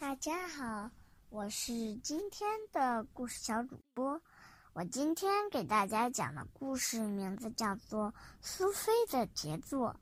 [0.00, 0.90] 大家好，
[1.28, 4.22] 我是今天的故事小主播。
[4.72, 8.10] 我今天给大家讲的故事名字叫做
[8.40, 9.94] 《苏菲的杰作》。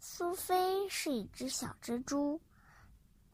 [0.00, 2.40] 苏菲是一只小蜘蛛，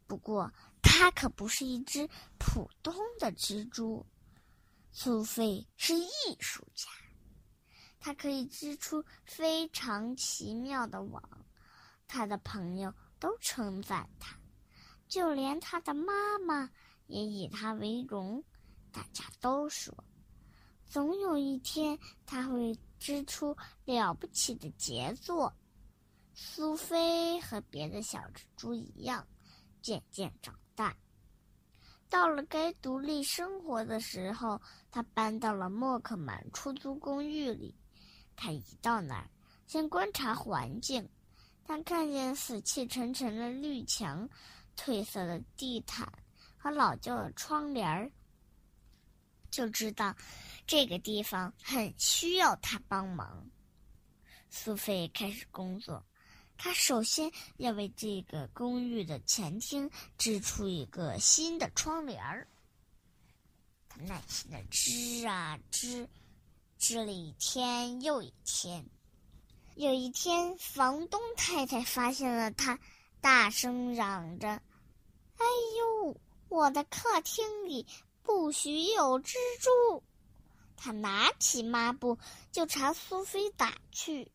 [0.09, 0.53] 不过
[0.83, 4.05] 它可不是一只普通的蜘蛛。
[4.91, 6.11] 苏菲是艺
[6.41, 6.91] 术家，
[8.01, 11.23] 她可以织出非常奇妙的网。
[12.09, 14.40] 她的朋友都称赞她。
[15.11, 16.71] 就连他的妈妈
[17.09, 18.45] 也以他为荣，
[18.93, 19.93] 大家都说，
[20.87, 25.53] 总有一天他会织出了不起的杰作。
[26.33, 29.27] 苏菲和别的小蜘蛛一样，
[29.83, 30.97] 渐渐长大。
[32.09, 37.75] 到了该独立生活的时候，他搬到了莫克曼出租公寓里。
[38.37, 39.29] 他一到那儿，
[39.67, 41.09] 先观察环境，
[41.65, 44.29] 他看见死气沉沉的绿墙。
[44.77, 46.11] 褪色的地毯
[46.57, 48.11] 和老旧的窗帘儿，
[49.51, 50.15] 就知道
[50.67, 53.49] 这个地方很需要他帮忙。
[54.49, 56.05] 苏菲开始工作，
[56.57, 62.49] 她首先要为这个公寓的前厅织出一个新的窗帘儿。
[63.89, 66.09] 她耐心的织啊织，
[66.79, 68.85] 织了一天又一天。
[69.77, 72.79] 有一天，房东太太发现了她，
[73.21, 74.61] 大声嚷着。
[75.41, 75.47] 哎
[75.79, 76.17] 呦！
[76.51, 77.87] 我的客厅里
[78.23, 80.03] 不许有蜘蛛！
[80.77, 82.19] 他拿起抹布
[82.53, 84.31] 就朝苏菲打去。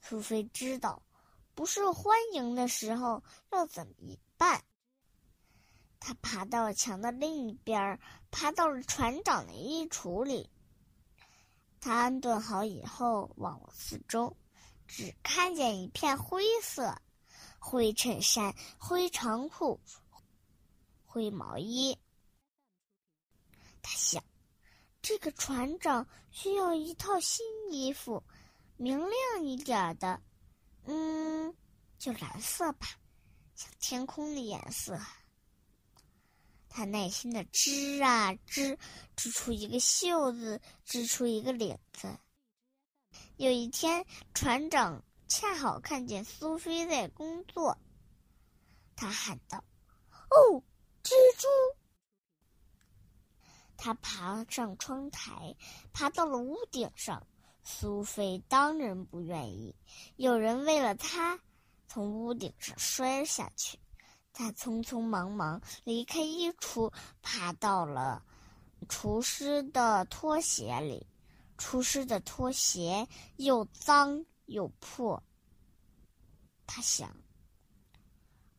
[0.00, 1.02] 苏菲知道，
[1.54, 3.94] 不受欢迎的时候要怎么
[4.38, 4.64] 办。
[5.98, 10.48] 他爬到了墙的另一边，爬到了船长的衣橱里。
[11.80, 14.34] 他安顿好以后，望四周，
[14.88, 16.96] 只看见一片灰色：
[17.58, 19.78] 灰衬衫、灰长裤。
[21.12, 21.98] 灰毛衣，
[23.82, 24.22] 他想，
[25.02, 28.22] 这个船长需要一套新衣服，
[28.76, 30.22] 明亮一点的，
[30.84, 31.52] 嗯，
[31.98, 32.86] 就蓝色吧，
[33.56, 34.96] 像天空的颜色。
[36.68, 38.78] 他耐心的织啊织，
[39.16, 42.16] 织出一个袖子，织出一个领子。
[43.36, 47.76] 有一天，船长恰好看见苏菲在工作，
[48.94, 49.64] 他喊道
[50.30, 50.62] ：“哦！”
[51.02, 51.48] 蜘蛛，
[53.76, 55.56] 他爬上窗台，
[55.92, 57.26] 爬到了屋顶上。
[57.62, 59.76] 苏菲当然不愿意，
[60.16, 61.38] 有人为了他
[61.86, 63.78] 从屋顶上摔下去。
[64.32, 68.24] 他匆匆忙忙离开衣橱，爬到了
[68.88, 71.06] 厨师的拖鞋里。
[71.58, 73.06] 厨师的拖鞋
[73.36, 75.22] 又脏又破。
[76.66, 77.14] 他想，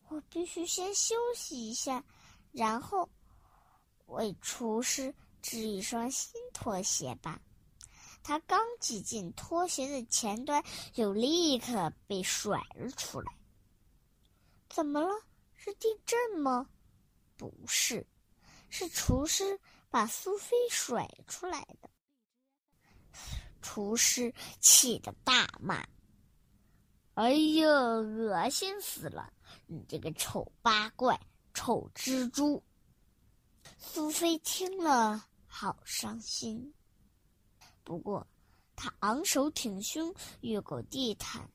[0.09, 2.05] 我必须先休息一下。
[2.51, 3.09] 然后，
[4.07, 7.41] 为厨师织一双新拖鞋吧。
[8.23, 10.63] 他刚挤进拖鞋的前端，
[10.93, 13.33] 就立刻被甩了出来。
[14.69, 15.09] 怎么了？
[15.55, 16.67] 是地震吗？
[17.37, 18.05] 不是，
[18.69, 21.89] 是厨师把苏菲甩出来的。
[23.61, 25.85] 厨师气得大骂
[27.13, 29.31] ：“哎呀，恶心死了！
[29.67, 31.19] 你这个丑八怪！”
[31.53, 32.63] 丑蜘蛛，
[33.77, 36.73] 苏菲听了好伤心。
[37.83, 38.25] 不过，
[38.75, 41.49] 她昂首挺胸，越过地毯，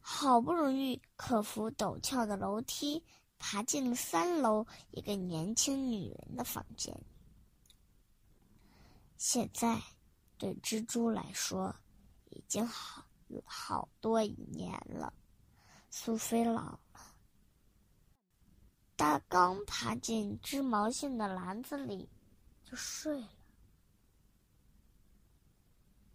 [0.00, 3.04] 好不容易克服陡峭的楼梯，
[3.38, 6.98] 爬进了三楼一个年轻女人的房间。
[9.16, 9.82] 现在，
[10.38, 11.74] 对蜘蛛来说，
[12.30, 13.04] 已经好
[13.44, 15.12] 好多年了。
[15.90, 16.80] 苏菲老了。
[18.96, 22.08] 他刚爬进织毛线的篮子里，
[22.64, 23.28] 就睡了。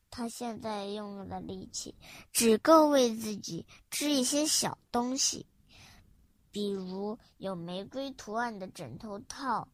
[0.09, 1.95] 他现在用的力气
[2.31, 5.45] 只够为自己织一些小东西，
[6.51, 9.67] 比如有玫瑰图案的枕头套、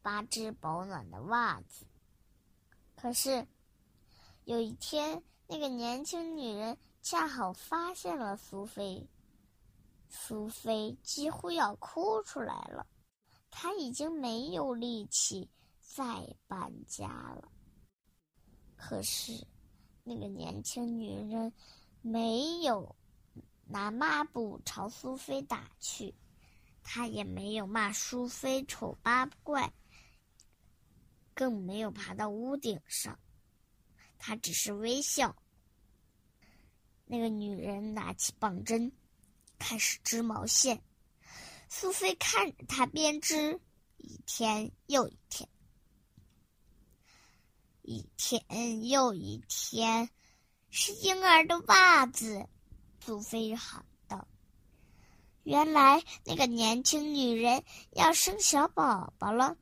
[0.00, 1.86] 八只保暖的袜子。
[2.96, 3.46] 可是，
[4.44, 9.06] 有一天，那个年轻女人恰好发现了苏菲。
[10.08, 12.86] 苏菲几乎要哭出来了，
[13.50, 15.48] 她已经没有力气
[15.80, 16.04] 再
[16.46, 17.50] 搬家了。
[18.76, 19.46] 可是，
[20.04, 21.52] 那个年轻女人
[22.00, 22.96] 没有
[23.66, 26.14] 拿抹布朝苏菲打去，
[26.82, 29.72] 她也没有骂苏菲丑八怪，
[31.34, 33.18] 更没有爬到屋顶上，
[34.16, 35.36] 她只是微笑。
[37.04, 38.92] 那个女人拿起棒针。
[39.58, 40.82] 开始织毛线，
[41.68, 43.60] 苏菲看着他编织，
[43.96, 45.48] 一天又一天，
[47.82, 50.08] 一天又一天，
[50.70, 52.46] 是婴儿的袜子。
[53.04, 54.28] 苏菲喊道
[55.42, 59.56] ：“原来那个年轻女人要生小宝宝了。”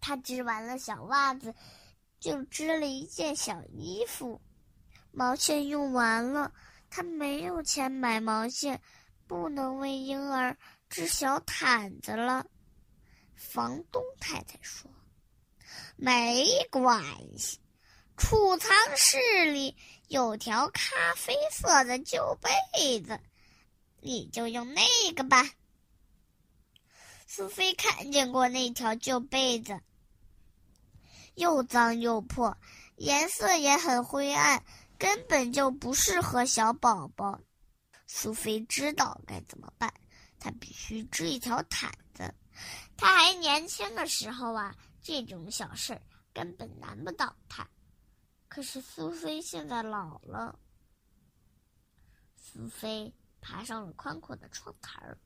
[0.00, 1.54] 她织完了小袜子，
[2.18, 4.40] 就织了一件小衣服。
[5.12, 6.52] 毛线用完了，
[6.90, 8.82] 她没有钱买毛线，
[9.28, 10.56] 不能为婴儿。
[10.88, 12.46] 织小毯子了，
[13.36, 14.90] 房东太太说
[15.96, 17.04] ：“没关
[17.36, 17.60] 系，
[18.16, 19.76] 储藏室里
[20.08, 23.20] 有条咖啡色的旧被子，
[24.00, 24.82] 你就用那
[25.14, 25.50] 个吧。”
[27.28, 29.78] 苏菲看见过那条旧被子，
[31.34, 32.56] 又脏又破，
[32.96, 34.64] 颜色也很灰暗，
[34.98, 37.38] 根本就不适合小宝宝。
[38.08, 39.92] 苏菲知道该怎么办。
[40.40, 42.34] 她必须织一条毯子。
[42.96, 46.00] 她还年轻的时候啊，这种小事
[46.32, 47.68] 根本难不倒她。
[48.48, 50.58] 可是苏菲现在老了。
[52.34, 55.18] 苏菲爬上了宽阔的窗台儿，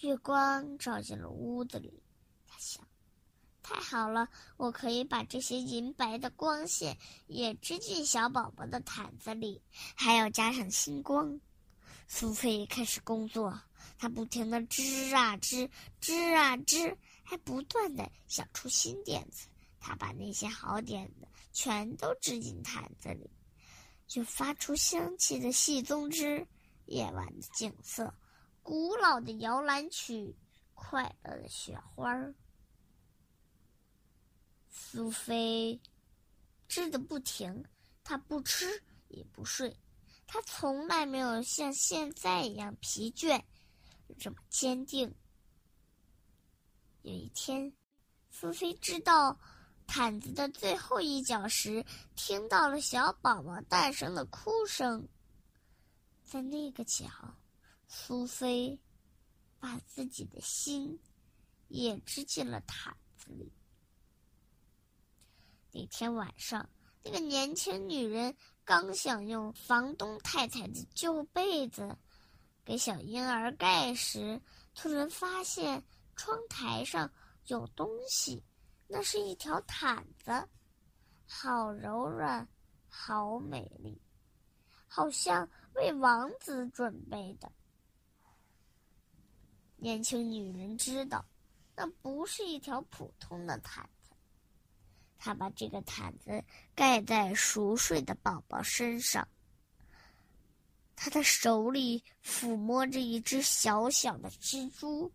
[0.00, 2.02] 月光照进了屋子里。
[2.46, 2.86] 她想：
[3.72, 4.28] 太好了，
[4.58, 9.62] 我可以把这些银白的光线也织进小宝宝的毯子里，
[9.94, 11.40] 还要加上星光。
[12.06, 13.58] 苏菲开始工作，
[13.96, 15.70] 她不停地织啊织，
[16.00, 19.48] 织啊织，还不断地想出新点子。
[19.80, 23.30] 她把那些好点子全都织进毯子里，
[24.06, 26.46] 就发出香气的细棕枝，
[26.84, 28.12] 夜晚的景色，
[28.62, 30.36] 古老的摇篮曲，
[30.74, 32.34] 快乐的雪花儿。
[34.74, 35.78] 苏菲
[36.66, 37.64] 织的不停，
[38.02, 39.76] 她不吃也不睡。
[40.26, 43.42] 她从来没有像现在一样疲倦，
[44.18, 45.14] 这么坚定。
[47.02, 47.70] 有一天，
[48.30, 49.38] 苏菲知道
[49.86, 51.84] 毯子的最后一角时，
[52.16, 55.06] 听到了小宝宝诞生的哭声。
[56.24, 57.06] 在那个角，
[57.88, 58.80] 苏菲
[59.60, 60.98] 把自己的心
[61.68, 63.52] 也织进了毯子里。
[65.72, 66.68] 那天晚上，
[67.02, 68.36] 那个年轻女人。
[68.64, 71.98] 刚想用房东太太的旧被子
[72.64, 74.40] 给小婴儿盖时，
[74.72, 75.82] 突然发现
[76.14, 77.12] 窗台上
[77.46, 78.40] 有东西，
[78.86, 80.48] 那是一条毯子，
[81.26, 82.46] 好柔软，
[82.88, 84.00] 好美丽，
[84.86, 87.50] 好像为王子准备的。
[89.76, 91.24] 年轻女人知道，
[91.74, 94.01] 那不是一条普通的毯子。
[95.24, 96.42] 他把这个毯子
[96.74, 99.28] 盖在熟睡的宝宝身上，
[100.96, 105.12] 他的手里抚摸着一只小小的蜘蛛，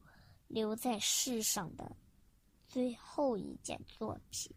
[0.47, 1.93] 留在世上的
[2.69, 4.49] 最后一件作品，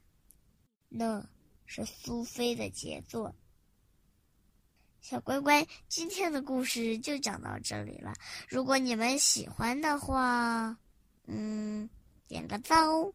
[0.89, 1.29] 那
[1.67, 3.35] 是苏菲的杰作。
[5.01, 8.15] 小乖乖，今天的故事就讲到这里了。
[8.49, 10.79] 如果你们喜欢的话，
[11.27, 11.91] 嗯，
[12.29, 13.13] 点个赞哦。